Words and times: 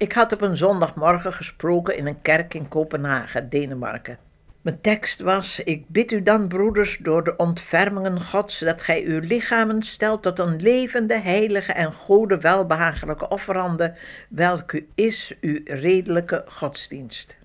Ik 0.00 0.12
had 0.12 0.32
op 0.32 0.40
een 0.40 0.56
zondagmorgen 0.56 1.32
gesproken 1.32 1.96
in 1.96 2.06
een 2.06 2.22
kerk 2.22 2.54
in 2.54 2.68
Kopenhagen, 2.68 3.48
Denemarken. 3.48 4.18
Mijn 4.60 4.80
tekst 4.80 5.20
was: 5.20 5.60
Ik 5.60 5.88
bid 5.88 6.12
u 6.12 6.22
dan, 6.22 6.48
broeders, 6.48 6.98
door 6.98 7.24
de 7.24 7.36
ontfermingen 7.36 8.20
Gods, 8.20 8.58
dat 8.58 8.82
gij 8.82 9.02
uw 9.02 9.20
lichamen 9.20 9.82
stelt 9.82 10.22
tot 10.22 10.38
een 10.38 10.62
levende, 10.62 11.18
heilige 11.18 11.72
en 11.72 11.92
gode, 11.92 12.38
welbehagelijke 12.38 13.28
offerande, 13.28 13.94
welke 14.28 14.84
is 14.94 15.34
uw 15.40 15.60
redelijke 15.64 16.44
godsdienst. 16.46 17.36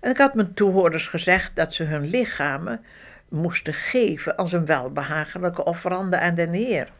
En 0.00 0.10
ik 0.10 0.18
had 0.18 0.34
mijn 0.34 0.54
toehoorders 0.54 1.06
gezegd 1.06 1.56
dat 1.56 1.74
ze 1.74 1.82
hun 1.82 2.04
lichamen 2.04 2.84
moesten 3.28 3.74
geven 3.74 4.36
als 4.36 4.52
een 4.52 4.66
welbehagelijke 4.66 5.64
offerande 5.64 6.18
aan 6.18 6.34
den 6.34 6.52
Heer. 6.52 6.92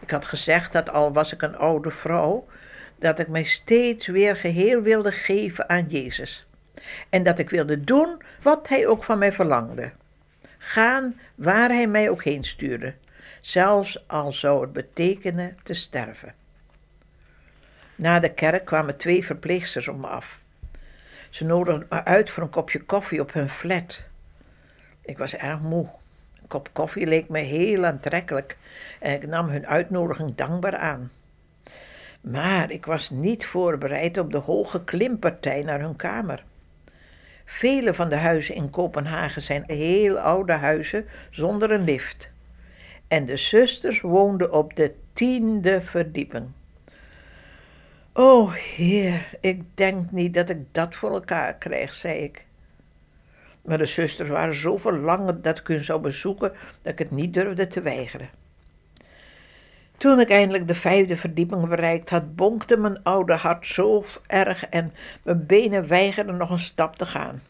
Ik 0.00 0.10
had 0.10 0.26
gezegd 0.26 0.72
dat 0.72 0.90
al 0.90 1.12
was 1.12 1.32
ik 1.32 1.42
een 1.42 1.56
oude 1.56 1.90
vrouw, 1.90 2.46
dat 2.98 3.18
ik 3.18 3.28
mij 3.28 3.42
steeds 3.42 4.06
weer 4.06 4.36
geheel 4.36 4.82
wilde 4.82 5.12
geven 5.12 5.68
aan 5.68 5.86
Jezus. 5.88 6.46
En 7.08 7.22
dat 7.22 7.38
ik 7.38 7.50
wilde 7.50 7.80
doen 7.84 8.22
wat 8.42 8.68
Hij 8.68 8.86
ook 8.86 9.04
van 9.04 9.18
mij 9.18 9.32
verlangde. 9.32 9.90
Gaan 10.58 11.20
waar 11.34 11.68
Hij 11.68 11.86
mij 11.86 12.10
ook 12.10 12.24
heen 12.24 12.44
stuurde, 12.44 12.94
zelfs 13.40 14.08
al 14.08 14.32
zou 14.32 14.60
het 14.60 14.72
betekenen 14.72 15.56
te 15.62 15.74
sterven. 15.74 16.34
Na 17.94 18.18
de 18.20 18.32
kerk 18.32 18.64
kwamen 18.64 18.96
twee 18.96 19.24
verpleegsters 19.24 19.88
op 19.88 19.98
me 19.98 20.06
af. 20.06 20.40
Ze 21.30 21.44
nodigden 21.44 21.86
me 21.90 22.04
uit 22.04 22.30
voor 22.30 22.42
een 22.42 22.50
kopje 22.50 22.80
koffie 22.80 23.20
op 23.20 23.32
hun 23.32 23.48
flat. 23.48 24.02
Ik 25.02 25.18
was 25.18 25.36
erg 25.36 25.60
moe. 25.60 25.88
Een 26.40 26.48
kop 26.48 26.68
koffie 26.72 27.06
leek 27.06 27.28
me 27.28 27.38
heel 27.38 27.84
aantrekkelijk 27.84 28.56
en 29.00 29.12
ik 29.12 29.26
nam 29.26 29.48
hun 29.48 29.66
uitnodiging 29.66 30.34
dankbaar 30.34 30.76
aan. 30.76 31.10
Maar 32.30 32.70
ik 32.70 32.86
was 32.86 33.10
niet 33.10 33.46
voorbereid 33.46 34.18
op 34.18 34.32
de 34.32 34.38
hoge 34.38 34.84
klimpartij 34.84 35.62
naar 35.62 35.80
hun 35.80 35.96
kamer. 35.96 36.44
Vele 37.44 37.94
van 37.94 38.08
de 38.08 38.16
huizen 38.16 38.54
in 38.54 38.70
Kopenhagen 38.70 39.42
zijn 39.42 39.64
heel 39.66 40.18
oude 40.18 40.52
huizen 40.52 41.06
zonder 41.30 41.70
een 41.70 41.84
lift. 41.84 42.30
En 43.08 43.26
de 43.26 43.36
zusters 43.36 44.00
woonden 44.00 44.52
op 44.52 44.76
de 44.76 44.94
tiende 45.12 45.82
verdieping. 45.82 46.46
O 48.12 48.48
Heer, 48.48 49.36
ik 49.40 49.62
denk 49.74 50.10
niet 50.10 50.34
dat 50.34 50.50
ik 50.50 50.60
dat 50.72 50.94
voor 50.94 51.10
elkaar 51.10 51.54
krijg, 51.54 51.94
zei 51.94 52.18
ik. 52.18 52.46
Maar 53.62 53.78
de 53.78 53.86
zusters 53.86 54.28
waren 54.28 54.54
zo 54.54 54.76
verlangend 54.76 55.44
dat 55.44 55.58
ik 55.58 55.66
hun 55.66 55.84
zou 55.84 56.00
bezoeken 56.00 56.52
dat 56.82 56.92
ik 56.92 56.98
het 56.98 57.10
niet 57.10 57.34
durfde 57.34 57.66
te 57.66 57.82
weigeren. 57.82 58.28
Toen 59.96 60.20
ik 60.20 60.30
eindelijk 60.30 60.68
de 60.68 60.74
vijfde 60.74 61.16
verdieping 61.16 61.68
bereikt 61.68 62.10
had, 62.10 62.36
bonkte 62.36 62.76
mijn 62.76 63.02
oude 63.02 63.34
hart 63.34 63.66
zo 63.66 64.04
erg 64.26 64.66
en 64.66 64.92
mijn 65.22 65.46
benen 65.46 65.88
weigerden 65.88 66.36
nog 66.36 66.50
een 66.50 66.58
stap 66.58 66.96
te 66.96 67.06
gaan. 67.06 67.42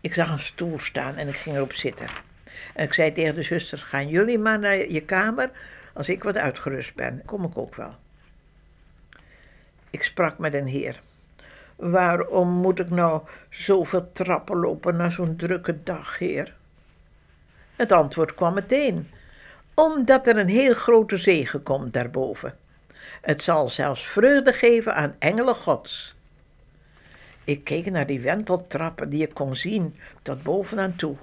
Ik 0.00 0.14
zag 0.14 0.30
een 0.30 0.38
stoel 0.38 0.78
staan 0.78 1.16
en 1.16 1.28
ik 1.28 1.36
ging 1.36 1.56
erop 1.56 1.72
zitten. 1.72 2.06
En 2.74 2.84
ik 2.84 2.92
zei 2.92 3.12
tegen 3.12 3.34
de 3.34 3.42
zusters: 3.42 3.82
Gaan 3.82 4.08
jullie 4.08 4.38
maar 4.38 4.58
naar 4.58 4.90
je 4.90 5.00
kamer. 5.00 5.50
Als 5.94 6.08
ik 6.08 6.22
wat 6.22 6.36
uitgerust 6.36 6.94
ben, 6.94 7.22
kom 7.24 7.44
ik 7.44 7.58
ook 7.58 7.74
wel. 7.74 7.94
Ik 9.90 10.02
sprak 10.02 10.38
met 10.38 10.54
een 10.54 10.66
heer. 10.66 11.00
Waarom 11.76 12.48
moet 12.48 12.78
ik 12.78 12.90
nou 12.90 13.22
zoveel 13.50 14.12
trappen 14.12 14.56
lopen 14.56 14.96
na 14.96 15.10
zo'n 15.10 15.36
drukke 15.36 15.82
dag, 15.82 16.18
heer? 16.18 16.54
Het 17.76 17.92
antwoord 17.92 18.34
kwam 18.34 18.54
meteen 18.54 19.08
omdat 19.74 20.26
er 20.26 20.36
een 20.36 20.48
heel 20.48 20.74
grote 20.74 21.16
zegen 21.16 21.62
komt 21.62 21.92
daarboven. 21.92 22.56
Het 23.20 23.42
zal 23.42 23.68
zelfs 23.68 24.06
vreugde 24.06 24.52
geven 24.52 24.94
aan 24.94 25.14
engelen 25.18 25.54
Gods. 25.54 26.14
Ik 27.44 27.64
keek 27.64 27.90
naar 27.90 28.06
die 28.06 28.20
wenteltrappen 28.20 29.08
die 29.08 29.22
ik 29.22 29.34
kon 29.34 29.56
zien 29.56 29.96
tot 30.22 30.42
bovenaan 30.42 30.96
toe. 30.96 31.16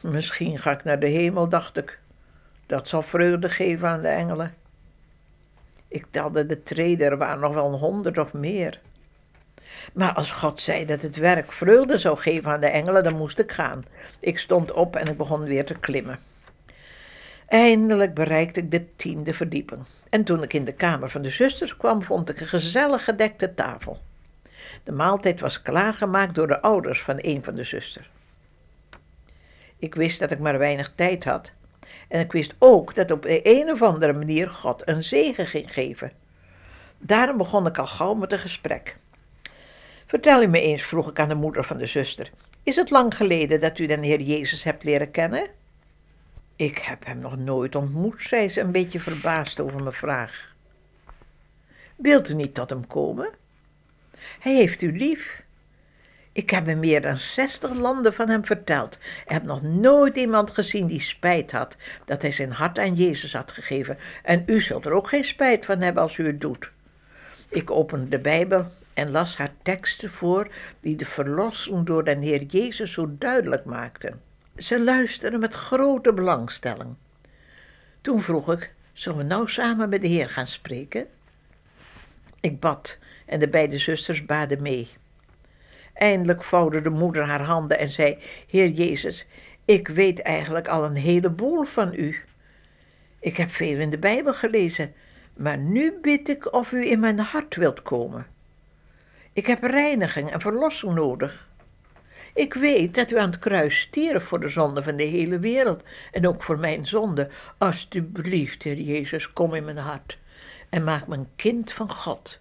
Misschien 0.00 0.58
ga 0.58 0.70
ik 0.70 0.84
naar 0.84 0.98
de 0.98 1.08
hemel, 1.08 1.48
dacht 1.48 1.76
ik. 1.76 1.98
Dat 2.66 2.88
zal 2.88 3.02
vreugde 3.02 3.48
geven 3.48 3.88
aan 3.88 4.02
de 4.02 4.08
engelen. 4.08 4.54
Ik 5.88 6.06
telde 6.10 6.46
de 6.46 6.62
treden, 6.62 7.10
er 7.10 7.16
waren 7.16 7.40
nog 7.40 7.54
wel 7.54 7.66
een 7.66 7.78
honderd 7.78 8.18
of 8.18 8.34
meer. 8.34 8.80
Maar 9.92 10.12
als 10.12 10.32
God 10.32 10.60
zei 10.60 10.86
dat 10.86 11.02
het 11.02 11.16
werk 11.16 11.52
vreugde 11.52 11.98
zou 11.98 12.18
geven 12.18 12.50
aan 12.50 12.60
de 12.60 12.66
engelen, 12.66 13.04
dan 13.04 13.16
moest 13.16 13.38
ik 13.38 13.52
gaan. 13.52 13.84
Ik 14.20 14.38
stond 14.38 14.72
op 14.72 14.96
en 14.96 15.06
ik 15.06 15.16
begon 15.16 15.44
weer 15.44 15.64
te 15.64 15.74
klimmen. 15.74 16.18
Eindelijk 17.50 18.14
bereikte 18.14 18.60
ik 18.60 18.70
de 18.70 18.96
tiende 18.96 19.34
verdieping. 19.34 19.80
En 20.08 20.24
toen 20.24 20.42
ik 20.42 20.52
in 20.52 20.64
de 20.64 20.72
kamer 20.72 21.10
van 21.10 21.22
de 21.22 21.30
zusters 21.30 21.76
kwam, 21.76 22.02
vond 22.02 22.28
ik 22.28 22.40
een 22.40 22.46
gezellig 22.46 23.04
gedekte 23.04 23.54
tafel. 23.54 23.98
De 24.84 24.92
maaltijd 24.92 25.40
was 25.40 25.62
klaargemaakt 25.62 26.34
door 26.34 26.46
de 26.46 26.60
ouders 26.60 27.02
van 27.02 27.18
een 27.20 27.44
van 27.44 27.54
de 27.54 27.64
zusters. 27.64 28.10
Ik 29.78 29.94
wist 29.94 30.20
dat 30.20 30.30
ik 30.30 30.38
maar 30.38 30.58
weinig 30.58 30.92
tijd 30.94 31.24
had. 31.24 31.50
En 32.08 32.20
ik 32.20 32.32
wist 32.32 32.54
ook 32.58 32.94
dat 32.94 33.10
op 33.10 33.22
de 33.22 33.40
een 33.60 33.70
of 33.70 33.82
andere 33.82 34.12
manier 34.12 34.50
God 34.50 34.88
een 34.88 35.04
zegen 35.04 35.46
ging 35.46 35.72
geven. 35.72 36.12
Daarom 36.98 37.36
begon 37.36 37.66
ik 37.66 37.78
al 37.78 37.86
gauw 37.86 38.14
met 38.14 38.32
een 38.32 38.38
gesprek. 38.38 38.96
Vertel 40.06 40.42
u 40.42 40.46
me 40.46 40.60
eens, 40.60 40.82
vroeg 40.82 41.10
ik 41.10 41.18
aan 41.18 41.28
de 41.28 41.34
moeder 41.34 41.64
van 41.64 41.76
de 41.76 41.86
zuster, 41.86 42.30
is 42.62 42.76
het 42.76 42.90
lang 42.90 43.16
geleden 43.16 43.60
dat 43.60 43.78
u 43.78 43.86
de 43.86 43.98
Heer 44.00 44.20
Jezus 44.20 44.64
hebt 44.64 44.84
leren 44.84 45.10
kennen? 45.10 45.58
Ik 46.60 46.78
heb 46.78 47.06
hem 47.06 47.18
nog 47.18 47.36
nooit 47.36 47.74
ontmoet, 47.74 48.22
zei 48.22 48.48
ze 48.48 48.60
een 48.60 48.72
beetje 48.72 49.00
verbaasd 49.00 49.60
over 49.60 49.82
mijn 49.82 49.94
vraag. 49.94 50.54
Wilt 51.96 52.28
u 52.28 52.34
niet 52.34 52.54
tot 52.54 52.70
hem 52.70 52.86
komen? 52.86 53.28
Hij 54.40 54.54
heeft 54.54 54.82
u 54.82 54.98
lief. 54.98 55.42
Ik 56.32 56.50
heb 56.50 56.68
in 56.68 56.78
meer 56.80 57.02
dan 57.02 57.18
zestig 57.18 57.74
landen 57.74 58.14
van 58.14 58.28
hem 58.28 58.44
verteld. 58.44 58.94
Ik 58.94 59.30
heb 59.30 59.42
nog 59.42 59.62
nooit 59.62 60.16
iemand 60.16 60.50
gezien 60.50 60.86
die 60.86 61.00
spijt 61.00 61.52
had 61.52 61.76
dat 62.04 62.22
hij 62.22 62.30
zijn 62.30 62.52
hart 62.52 62.78
aan 62.78 62.94
Jezus 62.94 63.32
had 63.32 63.52
gegeven. 63.52 63.98
En 64.22 64.42
u 64.46 64.60
zult 64.60 64.84
er 64.84 64.92
ook 64.92 65.08
geen 65.08 65.24
spijt 65.24 65.64
van 65.64 65.80
hebben 65.80 66.02
als 66.02 66.16
u 66.16 66.26
het 66.26 66.40
doet. 66.40 66.70
Ik 67.48 67.70
opende 67.70 68.08
de 68.08 68.18
Bijbel 68.18 68.66
en 68.94 69.10
las 69.10 69.36
haar 69.36 69.52
teksten 69.62 70.10
voor 70.10 70.48
die 70.80 70.96
de 70.96 71.06
verlossing 71.06 71.86
door 71.86 72.04
den 72.04 72.20
Heer 72.20 72.42
Jezus 72.42 72.92
zo 72.92 73.14
duidelijk 73.18 73.64
maakten. 73.64 74.29
Ze 74.60 74.84
luisterde 74.84 75.38
met 75.38 75.54
grote 75.54 76.12
belangstelling. 76.12 76.94
Toen 78.00 78.20
vroeg 78.20 78.52
ik: 78.52 78.72
Zullen 78.92 79.18
we 79.18 79.24
nou 79.24 79.48
samen 79.48 79.88
met 79.88 80.00
de 80.00 80.06
Heer 80.06 80.30
gaan 80.30 80.46
spreken? 80.46 81.06
Ik 82.40 82.60
bad 82.60 82.98
en 83.26 83.38
de 83.38 83.48
beide 83.48 83.78
zusters 83.78 84.24
baden 84.24 84.62
mee. 84.62 84.88
Eindelijk 85.94 86.44
vouwde 86.44 86.80
de 86.80 86.90
moeder 86.90 87.26
haar 87.26 87.42
handen 87.42 87.78
en 87.78 87.88
zei: 87.88 88.18
Heer 88.48 88.68
Jezus, 88.68 89.26
ik 89.64 89.88
weet 89.88 90.22
eigenlijk 90.22 90.68
al 90.68 90.84
een 90.84 90.96
heleboel 90.96 91.64
van 91.64 91.94
u. 91.94 92.20
Ik 93.18 93.36
heb 93.36 93.50
veel 93.50 93.78
in 93.78 93.90
de 93.90 93.98
Bijbel 93.98 94.34
gelezen, 94.34 94.94
maar 95.34 95.58
nu 95.58 95.98
bid 96.00 96.28
ik 96.28 96.52
of 96.52 96.72
u 96.72 96.90
in 96.90 97.00
mijn 97.00 97.18
hart 97.18 97.56
wilt 97.56 97.82
komen. 97.82 98.26
Ik 99.32 99.46
heb 99.46 99.62
reiniging 99.62 100.30
en 100.30 100.40
verlossing 100.40 100.94
nodig. 100.94 101.48
Ik 102.34 102.54
weet 102.54 102.94
dat 102.94 103.10
u 103.10 103.18
aan 103.18 103.30
het 103.30 103.38
kruis 103.38 103.80
stierf 103.80 104.24
voor 104.24 104.40
de 104.40 104.48
zonde 104.48 104.82
van 104.82 104.96
de 104.96 105.04
hele 105.04 105.38
wereld 105.38 105.82
en 106.12 106.26
ook 106.26 106.42
voor 106.42 106.58
mijn 106.58 106.86
zonde. 106.86 107.28
Alsjeblieft, 107.58 108.62
Heer 108.62 108.80
Jezus, 108.80 109.32
kom 109.32 109.54
in 109.54 109.64
mijn 109.64 109.76
hart 109.76 110.18
en 110.68 110.84
maak 110.84 111.06
me 111.06 111.16
een 111.16 111.28
kind 111.36 111.72
van 111.72 111.90
God. 111.90 112.36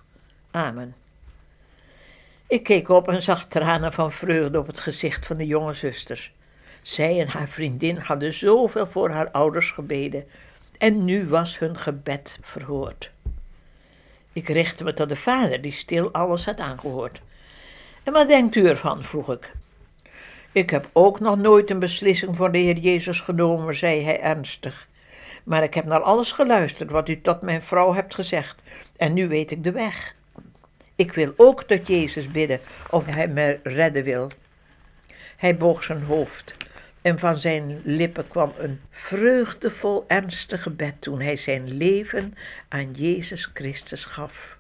Amen. 0.52 0.96
Ik 2.48 2.64
keek 2.64 2.90
op 2.90 3.08
en 3.08 3.22
zag 3.22 3.48
tranen 3.48 3.94
van 3.94 4.12
vreugde 4.12 4.60
op 4.60 4.68
het 4.68 4.80
gezicht 4.80 5.26
van 5.26 5.38
de 5.38 5.46
jonge 5.46 5.74
zusters. 5.74 6.34
Zij 6.82 7.20
en 7.20 7.28
haar 7.28 7.48
vriendin 7.48 7.98
hadden 7.98 8.34
zoveel 8.34 8.88
voor 8.88 9.10
haar 9.10 9.32
ouders 9.32 9.72
gebeden 9.72 10.26
en 10.78 11.06
nu 11.06 11.28
was 11.28 11.60
hun 11.60 11.78
gebed 11.78 12.38
verhoord. 12.42 13.12
Ik 14.34 14.48
richtte 14.48 14.84
me 14.84 14.94
tot 14.94 15.10
de 15.10 15.16
vader, 15.16 15.62
die 15.62 15.72
stil 15.72 16.12
alles 16.12 16.46
had 16.46 16.60
aangehoord. 16.60 17.22
En 18.04 18.14
wat 18.14 18.28
denkt 18.28 18.56
u 18.56 18.66
ervan? 18.66 19.04
vroeg 19.04 19.32
ik. 19.32 19.52
Ik 20.52 20.70
heb 20.70 20.90
ook 20.94 21.20
nog 21.20 21.38
nooit 21.38 21.70
een 21.70 21.80
beslissing 21.80 22.36
voor 22.36 22.52
de 22.52 22.58
Heer 22.58 22.78
Jezus 22.78 23.20
genomen, 23.20 23.76
zei 23.76 24.04
hij 24.04 24.22
ernstig. 24.22 24.88
Maar 25.44 25.64
ik 25.64 25.74
heb 25.74 25.86
naar 25.86 26.02
alles 26.02 26.32
geluisterd 26.32 26.92
wat 26.92 27.10
u 27.10 27.22
tot 27.22 27.42
mijn 27.42 27.62
vrouw 27.62 27.94
hebt 27.94 28.16
gezegd, 28.16 28.62
en 28.98 29.14
nu 29.14 29.28
weet 29.28 29.52
ik 29.52 29.64
de 29.64 29.72
weg. 29.72 30.16
Ik 30.96 31.14
wil 31.14 31.34
ook 31.38 31.64
tot 31.64 31.88
Jezus 31.88 32.32
bidden 32.32 32.60
of 32.90 33.06
hij 33.06 33.28
me 33.28 33.60
redden 33.64 34.04
wil. 34.04 34.32
Hij 35.38 35.58
boog 35.58 35.84
zijn 35.84 36.04
hoofd 36.04 36.56
en 37.02 37.20
van 37.20 37.38
zijn 37.38 37.82
lippen 37.84 38.28
kwam 38.28 38.54
een 38.58 38.82
vreugdevol 38.90 40.06
ernstig 40.08 40.64
gebed 40.64 41.02
toen 41.02 41.22
hij 41.22 41.36
zijn 41.36 41.78
leven 41.78 42.34
aan 42.68 42.92
Jezus 42.92 43.50
Christus 43.54 44.06
gaf. 44.06 44.58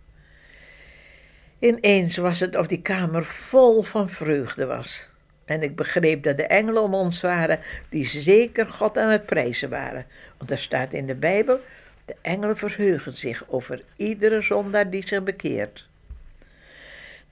Ineens 1.59 2.17
was 2.17 2.39
het 2.39 2.55
of 2.55 2.67
die 2.67 2.81
kamer 2.81 3.25
vol 3.25 3.81
van 3.81 4.09
vreugde 4.09 4.65
was. 4.65 5.08
En 5.49 5.63
ik 5.63 5.75
begreep 5.75 6.23
dat 6.23 6.37
de 6.37 6.47
engelen 6.47 6.81
om 6.81 6.93
ons 6.93 7.21
waren, 7.21 7.59
die 7.89 8.05
zeker 8.05 8.67
God 8.67 8.97
aan 8.97 9.09
het 9.09 9.25
prijzen 9.25 9.69
waren. 9.69 10.05
Want 10.37 10.51
er 10.51 10.57
staat 10.57 10.93
in 10.93 11.05
de 11.05 11.15
Bijbel 11.15 11.59
De 12.05 12.15
engelen 12.21 12.57
verheugen 12.57 13.17
zich 13.17 13.43
over 13.47 13.81
iedere 13.95 14.41
zondaar 14.41 14.89
die 14.89 15.07
zich 15.07 15.23
bekeert. 15.23 15.87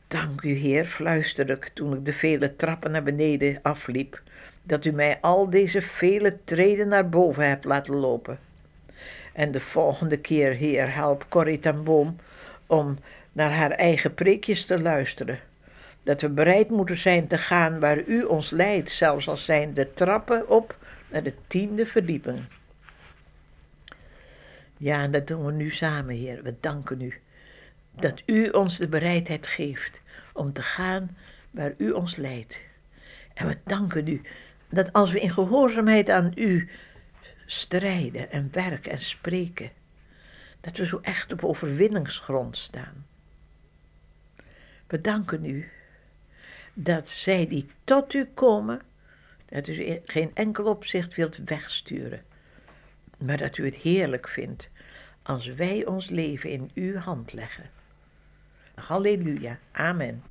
Dank 0.08 0.42
u, 0.42 0.54
Heer, 0.54 0.86
fluisterde 0.86 1.54
ik 1.54 1.68
toen 1.74 1.94
ik 1.94 2.06
de 2.06 2.14
vele 2.14 2.56
trappen 2.56 2.92
naar 2.92 3.04
beneden 3.04 3.60
afliep, 3.62 4.22
dat 4.64 4.86
u 4.86 4.92
mij 4.92 5.18
al 5.22 5.50
deze 5.50 5.82
vele 5.82 6.38
treden 6.44 6.88
naar 6.88 7.10
boven 7.10 7.48
hebt 7.48 7.66
laten 7.66 7.94
lopen. 7.94 8.40
En 9.34 9.52
de 9.52 9.60
volgende 9.60 10.18
keer, 10.18 10.52
Heer, 10.52 10.94
help 10.94 11.26
Corrie 11.30 11.60
ten 11.60 11.84
Boom 11.84 12.16
om 12.68 12.98
naar 13.32 13.52
haar 13.52 13.72
eigen 13.72 14.14
preekjes 14.14 14.66
te 14.66 14.82
luisteren. 14.82 15.40
Dat 16.08 16.22
we 16.22 16.30
bereid 16.30 16.70
moeten 16.70 16.98
zijn 16.98 17.28
te 17.28 17.38
gaan 17.38 17.80
waar 17.80 18.04
u 18.04 18.24
ons 18.24 18.50
leidt, 18.50 18.90
zelfs 18.90 19.28
al 19.28 19.38
zijn 19.38 19.74
de 19.74 19.94
trappen 19.94 20.50
op 20.50 20.78
naar 21.12 21.24
de 21.24 21.34
tiende 21.48 21.86
verdieping. 21.86 22.40
Ja, 24.78 25.02
en 25.02 25.12
dat 25.12 25.28
doen 25.28 25.46
we 25.46 25.52
nu 25.52 25.72
samen, 25.72 26.16
Heer. 26.16 26.44
We 26.44 26.56
danken 26.60 27.02
u 27.02 27.14
dat 27.92 28.22
u 28.26 28.50
ons 28.50 28.78
de 28.78 28.88
bereidheid 28.88 29.48
geeft 29.48 30.02
om 30.34 30.54
te 30.54 30.62
gaan 30.62 31.18
waar 31.52 31.74
u 31.78 31.92
ons 31.92 32.16
leidt. 32.16 32.62
En 33.34 33.48
we 33.48 33.58
danken 33.64 34.08
u 34.08 34.22
dat 34.70 34.94
als 34.94 35.12
we 35.12 35.20
in 35.20 35.32
gehoorzaamheid 35.32 36.10
aan 36.10 36.32
u 36.36 36.70
strijden 37.46 38.32
en 38.32 38.50
werken 38.52 38.92
en 38.92 39.02
spreken, 39.02 39.72
dat 40.62 40.78
we 40.78 40.86
zo 40.86 41.00
echt 41.02 41.32
op 41.32 41.44
overwinningsgrond 41.44 42.58
staan. 42.58 43.06
We 44.88 45.02
danken 45.02 45.46
u 45.46 45.70
dat 46.80 47.10
zij 47.10 47.48
die 47.48 47.68
tot 47.84 48.14
u 48.14 48.26
komen, 48.26 48.82
dat 49.46 49.68
u 49.68 50.00
geen 50.06 50.32
enkel 50.34 50.66
opzicht 50.66 51.16
wilt 51.16 51.38
wegsturen, 51.46 52.24
maar 53.18 53.38
dat 53.38 53.58
u 53.58 53.66
het 53.66 53.76
heerlijk 53.76 54.28
vindt 54.28 54.70
als 55.24 55.46
wij 55.46 55.86
ons 55.86 56.10
leven 56.10 56.50
in 56.50 56.72
uw 56.74 56.96
hand 56.96 57.34
leggen. 57.34 57.70
Halleluja. 58.76 59.60
Amen. 59.72 60.24